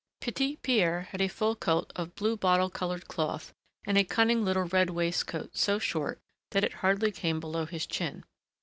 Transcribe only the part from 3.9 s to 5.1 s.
a cunning little red